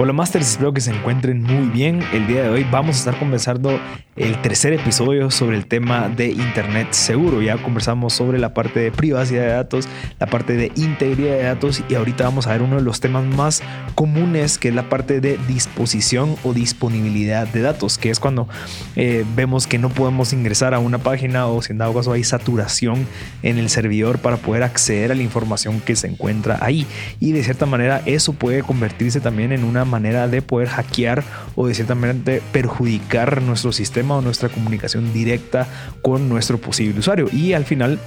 Hola 0.00 0.12
Masters, 0.12 0.52
espero 0.52 0.72
que 0.72 0.80
se 0.80 0.92
encuentren 0.92 1.42
muy 1.42 1.70
bien. 1.70 2.04
El 2.12 2.28
día 2.28 2.44
de 2.44 2.50
hoy 2.50 2.64
vamos 2.70 2.94
a 2.94 2.98
estar 3.00 3.18
conversando 3.18 3.80
el 4.14 4.40
tercer 4.42 4.72
episodio 4.72 5.28
sobre 5.32 5.56
el 5.56 5.66
tema 5.66 6.08
de 6.08 6.28
Internet 6.28 6.92
seguro. 6.92 7.42
Ya 7.42 7.56
conversamos 7.56 8.12
sobre 8.12 8.38
la 8.38 8.54
parte 8.54 8.78
de 8.78 8.92
privacidad 8.92 9.42
de 9.42 9.48
datos, 9.48 9.88
la 10.20 10.28
parte 10.28 10.54
de 10.54 10.70
integridad 10.76 11.36
de 11.36 11.42
datos 11.42 11.82
y 11.88 11.96
ahorita 11.96 12.22
vamos 12.22 12.46
a 12.46 12.52
ver 12.52 12.62
uno 12.62 12.76
de 12.76 12.82
los 12.82 13.00
temas 13.00 13.24
más 13.24 13.60
comunes 13.96 14.58
que 14.58 14.68
es 14.68 14.74
la 14.74 14.88
parte 14.88 15.20
de 15.20 15.36
disposición 15.48 16.36
o 16.44 16.52
disponibilidad 16.52 17.48
de 17.48 17.62
datos, 17.62 17.98
que 17.98 18.10
es 18.10 18.20
cuando 18.20 18.48
eh, 18.94 19.24
vemos 19.34 19.66
que 19.66 19.78
no 19.78 19.88
podemos 19.88 20.32
ingresar 20.32 20.74
a 20.74 20.78
una 20.78 20.98
página 20.98 21.48
o 21.48 21.60
si 21.60 21.72
en 21.72 21.78
dado 21.78 21.94
caso 21.94 22.12
hay 22.12 22.22
saturación 22.22 23.04
en 23.42 23.58
el 23.58 23.68
servidor 23.68 24.18
para 24.20 24.36
poder 24.36 24.62
acceder 24.62 25.10
a 25.10 25.16
la 25.16 25.22
información 25.24 25.80
que 25.80 25.96
se 25.96 26.06
encuentra 26.06 26.58
ahí. 26.60 26.86
Y 27.18 27.32
de 27.32 27.42
cierta 27.42 27.66
manera 27.66 28.00
eso 28.06 28.32
puede 28.32 28.62
convertirse 28.62 29.20
también 29.20 29.50
en 29.50 29.64
una 29.64 29.84
manera 29.88 30.28
de 30.28 30.42
poder 30.42 30.68
hackear 30.68 31.24
o 31.56 31.66
de 31.66 31.74
cierta 31.74 31.94
manera 31.94 32.40
perjudicar 32.52 33.42
nuestro 33.42 33.72
sistema 33.72 34.16
o 34.16 34.20
nuestra 34.20 34.48
comunicación 34.48 35.12
directa 35.12 35.66
con 36.02 36.28
nuestro 36.28 36.58
posible 36.58 37.00
usuario. 37.00 37.28
Y 37.32 37.54
al 37.54 37.64
final 37.64 37.98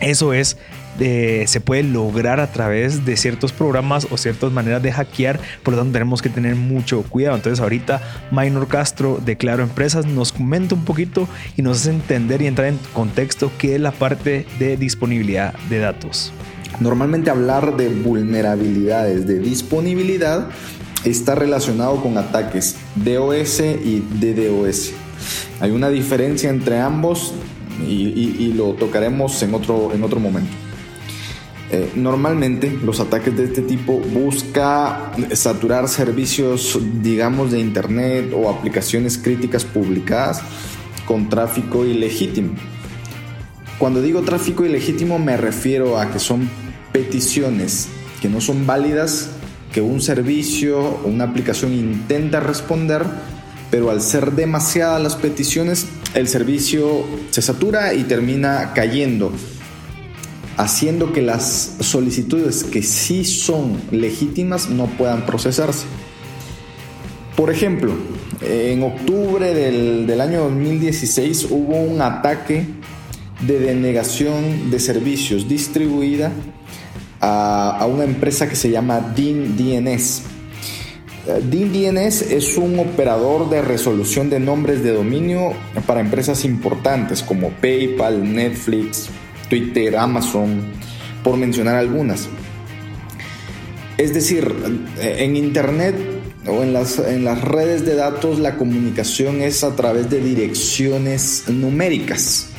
eso 0.00 0.34
es 0.34 0.58
eh, 1.00 1.44
se 1.48 1.60
puede 1.60 1.82
lograr 1.82 2.38
a 2.38 2.52
través 2.52 3.04
de 3.04 3.16
ciertos 3.16 3.52
programas 3.52 4.06
o 4.10 4.16
ciertas 4.16 4.52
maneras 4.52 4.80
de 4.80 4.92
hackear, 4.92 5.40
por 5.64 5.74
lo 5.74 5.80
tanto 5.80 5.92
tenemos 5.92 6.22
que 6.22 6.28
tener 6.28 6.54
mucho 6.54 7.02
cuidado. 7.02 7.36
Entonces 7.36 7.60
ahorita 7.60 8.00
Minor 8.30 8.68
Castro 8.68 9.20
de 9.24 9.36
Claro 9.36 9.64
Empresas 9.64 10.06
nos 10.06 10.30
comenta 10.30 10.74
un 10.74 10.84
poquito 10.84 11.28
y 11.56 11.62
nos 11.62 11.80
hace 11.80 11.90
entender 11.90 12.42
y 12.42 12.46
entrar 12.46 12.68
en 12.68 12.78
contexto 12.92 13.50
qué 13.58 13.74
es 13.74 13.80
la 13.80 13.90
parte 13.90 14.46
de 14.58 14.76
disponibilidad 14.76 15.54
de 15.68 15.78
datos. 15.78 16.32
Normalmente 16.80 17.30
hablar 17.30 17.76
de 17.76 17.88
vulnerabilidades 17.88 19.26
de 19.26 19.38
disponibilidad 19.38 20.48
está 21.04 21.34
relacionado 21.34 22.02
con 22.02 22.16
ataques 22.18 22.76
DOS 22.96 23.60
y 23.60 24.02
DDoS. 24.20 24.92
Hay 25.60 25.70
una 25.70 25.88
diferencia 25.88 26.50
entre 26.50 26.80
ambos 26.80 27.34
y, 27.86 28.52
lo 28.56 28.72
tocaremos 28.74 29.42
en 29.42 29.54
otro, 29.54 29.92
en 29.92 30.02
otro 30.02 30.20
momento. 30.20 30.50
Eh, 31.72 31.90
normalmente 31.96 32.70
los 32.84 33.00
ataques 33.00 33.36
de 33.36 33.44
este 33.44 33.62
tipo 33.62 33.98
busca 33.98 35.12
saturar 35.32 35.88
servicios, 35.88 36.78
digamos, 37.02 37.50
de 37.50 37.60
Internet 37.60 38.32
o 38.34 38.50
aplicaciones 38.50 39.18
críticas 39.18 39.64
publicadas 39.64 40.42
con 41.06 41.28
tráfico 41.28 41.84
ilegítimo. 41.84 42.54
Cuando 43.78 44.00
digo 44.00 44.22
tráfico 44.22 44.64
ilegítimo 44.64 45.18
me 45.18 45.36
refiero 45.36 45.98
a 45.98 46.10
que 46.10 46.18
son 46.18 46.48
peticiones 46.92 47.88
que 48.22 48.28
no 48.28 48.40
son 48.40 48.66
válidas 48.66 49.30
que 49.74 49.80
un 49.80 50.00
servicio 50.00 50.78
o 50.78 51.08
una 51.08 51.24
aplicación 51.24 51.72
intenta 51.72 52.38
responder, 52.38 53.02
pero 53.72 53.90
al 53.90 54.00
ser 54.00 54.30
demasiadas 54.30 55.02
las 55.02 55.16
peticiones, 55.16 55.86
el 56.14 56.28
servicio 56.28 57.04
se 57.30 57.42
satura 57.42 57.92
y 57.92 58.04
termina 58.04 58.72
cayendo, 58.72 59.32
haciendo 60.56 61.12
que 61.12 61.22
las 61.22 61.74
solicitudes 61.80 62.62
que 62.62 62.84
sí 62.84 63.24
son 63.24 63.80
legítimas 63.90 64.70
no 64.70 64.86
puedan 64.86 65.26
procesarse. 65.26 65.86
Por 67.36 67.50
ejemplo, 67.50 67.94
en 68.42 68.80
octubre 68.84 69.52
del, 69.52 70.06
del 70.06 70.20
año 70.20 70.44
2016 70.44 71.48
hubo 71.50 71.80
un 71.80 72.00
ataque 72.00 72.64
de 73.44 73.58
denegación 73.58 74.70
de 74.70 74.78
servicios 74.78 75.48
distribuida 75.48 76.30
a, 77.24 77.86
una 77.86 78.04
empresa 78.04 78.48
que 78.48 78.56
se 78.56 78.70
llama 78.70 79.00
DIN 79.14 79.56
DNS. 79.56 80.22
Eh, 81.26 81.42
DIN 81.48 81.72
DNS 81.72 82.22
es 82.22 82.56
un 82.56 82.78
operador 82.78 83.48
de 83.48 83.62
resolución 83.62 84.28
de 84.28 84.40
nombres 84.40 84.82
de 84.84 84.92
dominio 84.92 85.52
para 85.86 86.00
empresas 86.00 86.44
importantes 86.44 87.22
como 87.22 87.50
PayPal, 87.50 88.34
Netflix, 88.34 89.08
Twitter, 89.48 89.96
Amazon, 89.96 90.64
por 91.22 91.36
mencionar 91.36 91.76
algunas. 91.76 92.28
Es 93.96 94.12
decir, 94.12 94.52
en 95.00 95.36
Internet 95.36 95.94
o 96.46 96.62
en 96.62 96.72
las, 96.72 96.98
en 96.98 97.24
las 97.24 97.40
redes 97.40 97.86
de 97.86 97.94
datos 97.94 98.38
la 98.38 98.56
comunicación 98.56 99.40
es 99.40 99.64
a 99.64 99.76
través 99.76 100.10
de 100.10 100.20
direcciones 100.20 101.44
numéricas. 101.48 102.53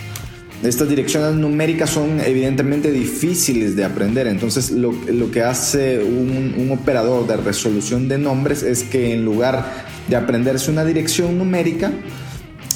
Estas 0.65 0.89
direcciones 0.89 1.35
numéricas 1.35 1.91
son 1.91 2.19
evidentemente 2.19 2.91
difíciles 2.91 3.75
de 3.75 3.85
aprender, 3.85 4.25
entonces 4.25 4.71
lo, 4.71 4.91
que 5.31 5.43
hace 5.43 6.03
un, 6.03 6.71
operador 6.71 7.27
de 7.27 7.37
resolución 7.37 8.07
de 8.07 8.17
nombres 8.17 8.63
es 8.63 8.81
que 8.83 9.13
en 9.13 9.23
lugar 9.23 9.85
de 10.07 10.15
aprenderse 10.15 10.71
una 10.71 10.83
dirección 10.83 11.37
numérica, 11.37 11.91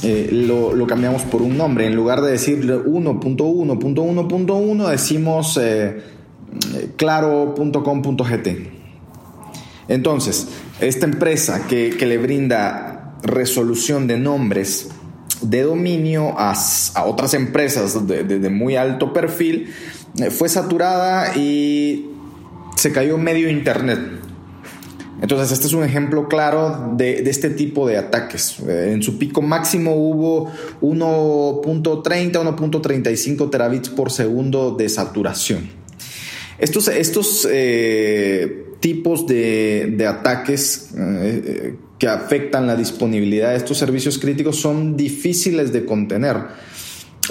eh, 0.04 0.30
lo, 0.32 0.86
cambiamos 0.86 1.24
por 1.24 1.42
un 1.42 1.58
nombre. 1.58 1.88
En 1.88 1.96
lugar 1.96 2.22
de 2.22 2.30
decir 2.32 2.64
1.1.1.1, 2.64 4.88
decimos 4.88 5.60
eh, 5.62 6.04
claro.com.gt. 6.96 8.48
Entonces, 9.88 10.48
esta 10.80 11.08
empresa 11.08 11.66
que, 11.68 11.96
que 11.98 12.06
le 12.06 12.20
brinda 12.20 13.16
resolución 13.24 14.06
de 14.06 14.20
nombres 14.20 14.90
de 15.42 15.64
dominio 15.64 16.34
a, 16.38 16.54
otras 17.06 17.34
empresas 17.34 18.08
de, 18.08 18.50
muy 18.50 18.76
alto 18.76 19.14
perfil, 19.14 19.74
eh, 20.20 20.30
fue 20.32 20.50
saturada 20.50 21.36
y 21.36 22.10
se 22.76 22.92
cayó 22.92 23.18
medio 23.18 23.50
Internet. 23.50 24.00
Entonces, 25.22 25.52
este 25.52 25.68
es 25.68 25.74
un 25.74 25.84
ejemplo 25.84 26.30
claro 26.30 26.94
de, 26.96 27.20
este 27.30 27.50
tipo 27.50 27.88
de 27.88 27.98
ataques. 27.98 28.58
Eh, 28.68 28.92
en 28.94 29.04
su 29.04 29.18
pico 29.18 29.42
máximo 29.42 29.96
hubo 29.96 30.52
1.30, 30.82 32.32
1.35 32.32 33.50
terabits 33.50 33.90
por 33.90 34.12
segundo 34.12 34.72
de 34.72 34.88
saturación. 34.88 35.70
Estos, 36.58 36.88
estos 36.88 37.48
eh, 37.52 38.69
tipos 38.80 39.28
de, 39.28 40.06
ataques 40.08 40.94
que 41.98 42.08
afectan 42.08 42.66
la 42.66 42.76
disponibilidad 42.76 43.52
de 43.52 43.58
estos 43.58 43.78
servicios 43.78 44.20
críticos 44.20 44.56
son 44.58 44.96
difíciles 44.96 45.74
de 45.74 45.86
contener. 45.86 46.38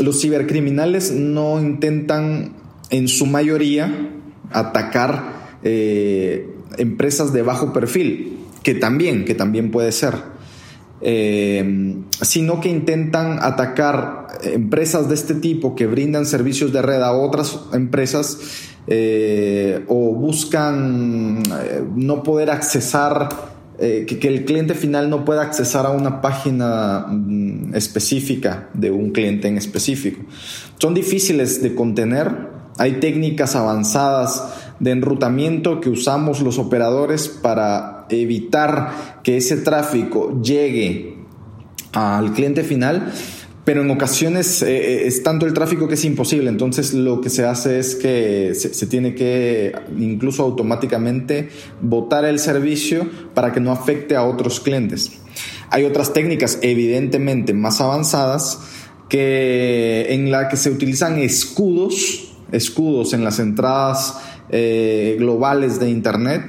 Los 0.00 0.20
cibercriminales 0.20 1.10
no 1.12 1.60
intentan 1.60 2.54
en 2.91 3.08
su 3.08 3.26
mayoría 3.26 4.10
atacar 4.50 5.58
eh, 5.62 6.48
empresas 6.76 7.32
de 7.32 7.42
bajo 7.42 7.72
perfil, 7.72 8.38
que 8.62 8.75
también, 8.75 9.25
que 9.25 9.34
también 9.34 9.70
puede 9.70 9.92
ser, 9.92 10.14
eh, 11.00 11.97
sino 12.22 12.60
que 12.60 12.69
intentan 12.69 13.38
atacar 13.41 14.28
empresas 14.42 15.08
de 15.08 15.14
este 15.14 15.34
tipo 15.34 15.75
que 15.75 15.87
brindan 15.87 16.26
servicios 16.26 16.72
de 16.72 16.82
red 16.82 17.03
a 17.03 17.12
otras 17.12 17.58
empresas 17.72 18.38
eh, 18.88 19.84
o 19.88 20.15
buscan 20.15 21.43
no 21.94 22.22
poder 22.22 22.50
accesar 22.50 23.28
eh, 23.81 24.06
que, 24.06 24.26
el 24.26 24.44
cliente 24.44 24.75
final 24.75 25.09
no 25.09 25.25
pueda 25.25 25.43
accesar 25.43 25.87
a 25.87 25.91
una 25.91 26.21
página 26.21 27.06
mm, 27.09 27.76
específica 27.76 28.71
de 28.75 28.91
un 28.91 29.12
cliente 29.12 29.47
en 29.47 29.56
específico. 29.56 30.25
Son 30.78 30.94
difíciles 30.94 31.62
de 31.62 31.76
contener, 31.76 32.49
hay 32.76 32.94
técnicas 32.94 33.54
avanzadas 33.54 34.53
de 34.81 34.91
enrutamiento 34.91 35.81
que 35.81 35.91
usamos 35.91 36.41
los 36.41 36.59
operadores 36.59 37.28
para 37.28 38.06
evitar 38.10 39.20
que 39.22 39.37
ese 39.37 39.59
tráfico 39.59 40.41
llegue 40.43 41.19
al 41.93 42.32
cliente 42.32 42.65
final 42.65 43.12
pero 43.69 43.83
en 43.83 43.91
ocasiones 43.91 44.62
eh, 44.62 44.79
eh, 44.79 45.06
es 45.06 45.23
tanto 45.23 45.45
el 45.45 45.53
tráfico 45.53 45.89
que 45.89 45.93
es 45.93 46.05
imposible. 46.06 46.49
Entonces 46.49 46.95
lo 46.95 47.21
que 47.21 47.29
se 47.29 47.45
hace 47.45 47.79
es 47.79 47.97
que 47.97 48.55
se, 48.55 48.87
tiene 48.87 49.15
que 49.15 49.75
incluso 49.99 50.43
automáticamente 50.43 51.51
votar 51.83 52.25
el 52.25 52.38
servicio 52.38 53.06
para 53.35 53.53
que 53.53 53.61
no 53.61 53.70
afecte 53.70 54.17
a 54.17 54.25
otros 54.25 54.61
clientes. 54.61 55.12
Hay 55.69 55.85
otras 55.85 56.15
técnicas 56.15 56.59
evidentemente 56.62 57.53
más 57.53 57.82
avanzadas 57.82 58.59
que 59.11 60.14
en 60.14 60.31
la 60.31 60.49
que 60.49 60.56
se 60.56 60.71
utilizan 60.71 61.19
escudos, 61.19 62.32
escudos 62.50 63.12
en 63.12 63.23
las 63.23 63.38
entradas 63.38 64.17
eh, 64.49 65.17
globales 65.19 65.79
de 65.79 65.91
Internet 65.91 66.43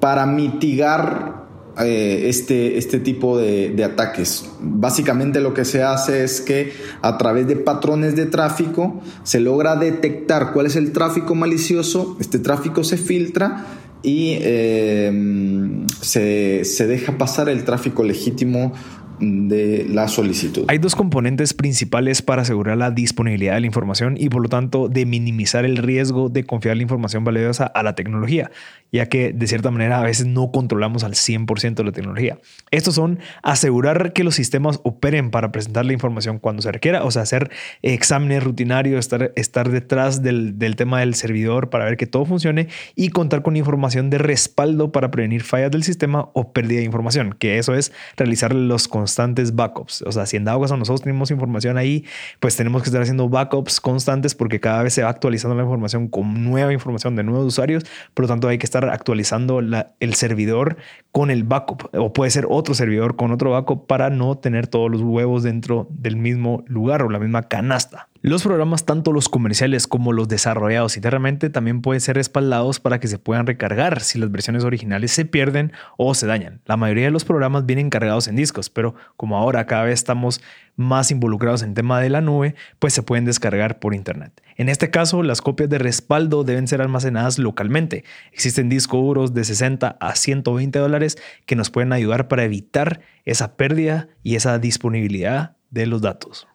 para 0.00 0.24
mitigar 0.24 1.41
eh, 1.80 2.28
este, 2.28 2.76
este 2.76 2.98
tipo 2.98 3.38
de, 3.38 3.82
ataques. 3.82 4.50
Básicamente 4.60 5.40
lo 5.40 5.54
que 5.54 5.64
se 5.64 5.82
hace 5.82 6.22
es 6.22 6.40
que 6.40 6.72
a 7.00 7.16
través 7.16 7.46
de 7.46 7.56
patrones 7.56 8.14
de 8.14 8.26
tráfico 8.26 9.00
se 9.22 9.40
logra 9.40 9.76
detectar 9.76 10.52
cuál 10.52 10.66
es 10.66 10.76
el 10.76 10.92
tráfico 10.92 11.34
malicioso, 11.34 12.16
este 12.20 12.38
tráfico 12.38 12.84
se 12.84 12.98
filtra 12.98 13.66
y 14.02 14.36
eh, 14.40 15.86
se, 16.00 16.86
deja 16.86 17.16
pasar 17.16 17.48
el 17.48 17.64
tráfico 17.64 18.02
legítimo 18.02 18.72
de 19.20 19.86
la 19.88 20.08
solicitud. 20.08 20.64
Hay 20.68 20.78
dos 20.78 20.94
componentes 20.94 21.54
principales 21.54 22.22
para 22.22 22.42
asegurar 22.42 22.76
la 22.76 22.90
disponibilidad 22.90 23.54
de 23.54 23.60
la 23.60 23.66
información 23.66 24.16
y 24.18 24.28
por 24.28 24.42
lo 24.42 24.48
tanto 24.48 24.88
de 24.88 25.06
minimizar 25.06 25.64
el 25.64 25.76
riesgo 25.76 26.28
de 26.28 26.44
confiar 26.44 26.76
la 26.76 26.82
información 26.82 27.24
valiosa 27.24 27.66
a 27.66 27.82
la 27.82 27.94
tecnología, 27.94 28.50
ya 28.90 29.08
que 29.08 29.32
de 29.32 29.46
cierta 29.46 29.70
manera 29.70 30.00
a 30.00 30.02
veces 30.02 30.26
no 30.26 30.50
controlamos 30.50 31.04
al 31.04 31.12
100% 31.12 31.74
de 31.74 31.84
la 31.84 31.92
tecnología. 31.92 32.38
Estos 32.70 32.94
son 32.94 33.18
asegurar 33.42 34.12
que 34.12 34.24
los 34.24 34.34
sistemas 34.34 34.80
operen 34.84 35.30
para 35.30 35.52
presentar 35.52 35.86
la 35.86 35.92
información 35.92 36.38
cuando 36.38 36.62
se 36.62 36.72
requiera, 36.72 37.04
o 37.04 37.10
sea, 37.10 37.22
hacer 37.22 37.50
exámenes 37.82 38.42
rutinarios, 38.42 39.00
estar, 39.00 39.32
estar 39.36 39.70
detrás 39.70 40.22
del, 40.22 40.58
del 40.58 40.76
tema 40.76 41.00
del 41.00 41.14
servidor 41.14 41.70
para 41.70 41.84
ver 41.84 41.96
que 41.96 42.06
todo 42.06 42.24
funcione 42.24 42.68
y 42.94 43.10
contar 43.10 43.42
con 43.42 43.56
información 43.56 44.10
de 44.10 44.18
respaldo 44.18 44.92
para 44.92 45.10
prevenir 45.10 45.42
fallas 45.42 45.70
del 45.70 45.82
sistema 45.82 46.28
o 46.32 46.52
pérdida 46.52 46.78
de 46.78 46.84
información, 46.84 47.34
que 47.38 47.58
eso 47.58 47.74
es 47.74 47.92
realizar 48.16 48.54
los 48.54 48.88
constantes 49.02 49.56
backups. 49.56 50.02
O 50.02 50.12
sea, 50.12 50.26
si 50.26 50.36
en 50.36 50.44
dado 50.44 50.60
caso 50.60 50.76
nosotros 50.76 51.02
tenemos 51.02 51.30
información 51.32 51.76
ahí, 51.76 52.04
pues 52.38 52.54
tenemos 52.56 52.82
que 52.82 52.88
estar 52.88 53.02
haciendo 53.02 53.28
backups 53.28 53.80
constantes 53.80 54.36
porque 54.36 54.60
cada 54.60 54.82
vez 54.84 54.94
se 54.94 55.02
va 55.02 55.10
actualizando 55.10 55.56
la 55.56 55.62
información 55.62 56.06
con 56.06 56.44
nueva 56.44 56.72
información 56.72 57.16
de 57.16 57.24
nuevos 57.24 57.46
usuarios. 57.46 57.84
Por 58.14 58.24
lo 58.24 58.28
tanto, 58.28 58.46
hay 58.46 58.58
que 58.58 58.66
estar 58.66 58.88
actualizando 58.88 59.58
el 59.58 60.14
servidor 60.14 60.76
con 61.10 61.30
el 61.30 61.42
backup 61.42 61.90
o 61.94 62.12
puede 62.12 62.30
ser 62.30 62.46
otro 62.48 62.74
servidor 62.74 63.16
con 63.16 63.32
otro 63.32 63.50
backup 63.50 63.86
para 63.88 64.08
no 64.08 64.38
tener 64.38 64.68
todos 64.68 64.90
los 64.90 65.02
huevos 65.02 65.42
dentro 65.42 65.88
del 65.90 66.16
mismo 66.16 66.62
lugar 66.68 67.02
o 67.02 67.10
la 67.10 67.18
misma 67.18 67.42
canasta. 67.42 68.08
Los 68.24 68.44
programas, 68.44 68.84
tanto 68.84 69.12
los 69.12 69.28
comerciales 69.28 69.88
como 69.88 70.12
los 70.12 70.28
desarrollados 70.28 70.94
internamente, 70.94 71.50
también 71.50 71.82
pueden 71.82 72.00
ser 72.00 72.14
respaldados 72.14 72.78
para 72.78 73.00
que 73.00 73.08
se 73.08 73.18
puedan 73.18 73.48
recargar 73.48 74.00
si 74.00 74.16
las 74.20 74.30
versiones 74.30 74.62
originales 74.62 75.10
se 75.10 75.24
pierden 75.24 75.72
o 75.96 76.14
se 76.14 76.28
dañan. 76.28 76.60
La 76.66 76.76
mayoría 76.76 77.06
de 77.06 77.10
los 77.10 77.24
programas 77.24 77.66
vienen 77.66 77.90
cargados 77.90 78.28
en 78.28 78.36
discos, 78.36 78.70
pero 78.70 78.94
como 79.16 79.38
ahora 79.38 79.66
cada 79.66 79.82
vez 79.82 79.94
estamos 79.94 80.40
más 80.76 81.10
involucrados 81.10 81.64
en 81.64 81.74
tema 81.74 82.00
de 82.00 82.10
la 82.10 82.20
nube, 82.20 82.54
pues 82.78 82.92
se 82.92 83.02
pueden 83.02 83.24
descargar 83.24 83.80
por 83.80 83.92
internet. 83.92 84.40
En 84.56 84.68
este 84.68 84.92
caso, 84.92 85.24
las 85.24 85.42
copias 85.42 85.68
de 85.68 85.78
respaldo 85.78 86.44
deben 86.44 86.68
ser 86.68 86.80
almacenadas 86.80 87.40
localmente. 87.40 88.04
Existen 88.32 88.68
discos 88.68 89.00
duros 89.00 89.34
de 89.34 89.42
60 89.42 89.96
a 89.98 90.14
120 90.14 90.78
dólares 90.78 91.18
que 91.44 91.56
nos 91.56 91.70
pueden 91.70 91.92
ayudar 91.92 92.28
para 92.28 92.44
evitar 92.44 93.00
esa 93.24 93.56
pérdida 93.56 94.06
y 94.22 94.36
esa 94.36 94.60
disponibilidad 94.60 95.56
de 95.70 95.86
los 95.86 96.02
datos. 96.02 96.46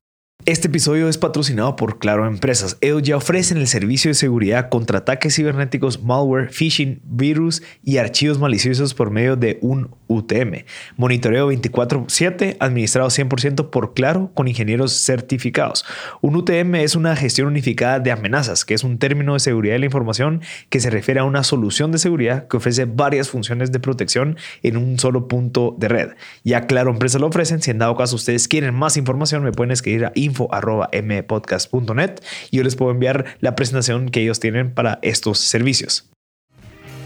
Este 0.46 0.70
episodio 0.70 1.10
es 1.10 1.18
patrocinado 1.18 1.76
por 1.76 2.00
Claro 2.00 2.26
Empresas. 2.26 2.78
Ellos 2.80 3.02
ya 3.02 3.18
ofrecen 3.18 3.58
el 3.58 3.68
servicio 3.68 4.12
de 4.12 4.16
seguridad 4.16 4.70
contra 4.70 5.00
ataques 5.00 5.36
cibernéticos, 5.36 6.02
malware, 6.02 6.50
phishing, 6.52 7.02
virus 7.04 7.62
y 7.84 7.98
archivos 7.98 8.40
maliciosos 8.40 8.94
por 8.94 9.12
medio 9.12 9.36
de 9.36 9.60
un 9.62 9.90
UTM. 10.08 10.64
Monitoreo 10.96 11.48
24/7 11.48 12.56
administrado 12.62 13.10
100% 13.10 13.70
por 13.72 13.94
Claro 13.94 14.32
con 14.34 14.48
ingenieros 14.48 14.94
certificados. 14.94 15.84
Un 16.22 16.38
UTM 16.38 16.76
es 16.76 16.96
una 16.96 17.18
gestión 17.18 17.50
unificada 17.50 18.00
de 18.00 18.12
amenazas, 18.12 18.64
que 18.64 18.74
es 18.74 18.86
un 18.86 19.00
término 19.00 19.34
de 19.34 19.42
seguridad 19.42 19.74
de 19.74 19.80
la 19.80 19.86
información 19.86 20.42
que 20.70 20.80
se 20.80 20.90
refiere 20.90 21.20
a 21.20 21.26
una 21.26 21.44
solución 21.44 21.92
de 21.92 21.98
seguridad 21.98 22.48
que 22.48 22.56
ofrece 22.56 22.86
varias 22.86 23.28
funciones 23.28 23.74
de 23.74 23.82
protección 23.82 24.38
en 24.64 24.78
un 24.78 24.98
solo 24.98 25.28
punto 25.28 25.76
de 25.78 25.90
red. 25.90 26.10
Ya 26.46 26.68
Claro 26.68 26.90
Empresas 26.90 27.20
lo 27.20 27.28
ofrecen. 27.28 27.62
Si 27.62 27.70
en 27.70 27.80
dado 27.80 27.98
caso 27.98 28.16
ustedes 28.16 28.48
quieren 28.48 28.74
más 28.74 28.96
información, 28.96 29.44
me 29.44 29.52
pueden 29.52 29.72
escribir 29.72 30.06
a 30.06 30.14
info.mpodcast.net 30.28 32.22
y 32.52 32.58
yo 32.58 32.64
les 32.64 32.76
puedo 32.76 32.92
enviar 32.92 33.38
la 33.40 33.56
presentación 33.56 34.10
que 34.10 34.22
ellos 34.22 34.40
tienen 34.40 34.74
para 34.74 35.00
estos 35.02 35.40
servicios. 35.40 36.10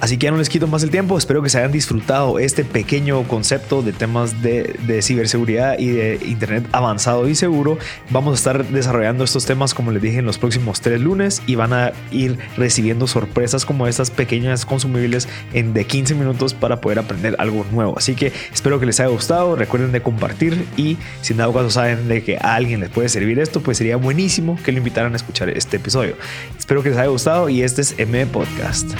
Así 0.01 0.17
que 0.17 0.25
ya 0.25 0.31
no 0.31 0.37
les 0.37 0.49
quito 0.49 0.65
más 0.65 0.81
el 0.81 0.89
tiempo, 0.89 1.15
espero 1.15 1.43
que 1.43 1.49
se 1.49 1.59
hayan 1.59 1.71
disfrutado 1.71 2.39
este 2.39 2.65
pequeño 2.65 3.21
concepto 3.27 3.83
de 3.83 3.93
temas 3.93 4.41
de, 4.41 4.99
ciberseguridad 5.03 5.77
y 5.77 5.91
de 5.91 6.19
Internet 6.25 6.65
avanzado 6.71 7.29
y 7.29 7.35
seguro. 7.35 7.77
Vamos 8.09 8.31
a 8.31 8.35
estar 8.35 8.65
desarrollando 8.65 9.23
estos 9.23 9.45
temas, 9.45 9.75
como 9.75 9.91
les 9.91 10.01
dije, 10.01 10.17
en 10.17 10.25
los 10.25 10.39
próximos 10.39 10.81
tres 10.81 10.99
lunes 10.99 11.43
y 11.45 11.53
van 11.53 11.73
a 11.73 11.91
ir 12.11 12.39
recibiendo 12.57 13.05
sorpresas 13.05 13.63
como 13.63 13.85
estas 13.85 14.09
pequeñas 14.09 14.65
consumibles 14.65 15.29
en 15.53 15.71
de 15.73 15.85
15 15.85 16.15
minutos 16.15 16.55
para 16.55 16.81
poder 16.81 16.97
aprender 16.97 17.35
algo 17.37 17.63
nuevo. 17.71 17.95
Así 17.95 18.15
que 18.15 18.33
espero 18.51 18.79
que 18.79 18.87
les 18.87 18.99
haya 18.99 19.09
gustado, 19.09 19.55
recuerden 19.55 19.91
de 19.91 20.01
compartir 20.01 20.65
y 20.77 20.97
si 21.21 21.33
en 21.33 21.37
dado 21.37 21.53
caso 21.53 21.69
saben 21.69 22.07
de 22.07 22.23
que 22.23 22.37
a 22.37 22.55
alguien 22.55 22.79
les 22.79 22.89
puede 22.89 23.07
servir 23.07 23.37
esto, 23.37 23.61
pues 23.61 23.77
sería 23.77 23.97
buenísimo 23.97 24.57
que 24.63 24.71
lo 24.71 24.79
invitaran 24.79 25.13
a 25.13 25.17
escuchar 25.17 25.49
este 25.49 25.77
episodio. 25.77 26.15
Espero 26.57 26.81
que 26.81 26.89
les 26.89 26.97
haya 26.97 27.09
gustado 27.09 27.49
y 27.49 27.61
este 27.61 27.83
es 27.83 27.93
M 27.99 28.25
Podcast. 28.25 28.95